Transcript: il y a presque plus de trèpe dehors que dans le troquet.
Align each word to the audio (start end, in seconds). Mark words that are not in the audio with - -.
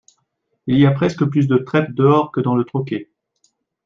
il 0.65 0.79
y 0.79 0.87
a 0.87 0.91
presque 0.93 1.23
plus 1.25 1.47
de 1.47 1.57
trèpe 1.57 1.93
dehors 1.93 2.31
que 2.31 2.41
dans 2.41 2.55
le 2.55 2.63
troquet. 2.63 3.11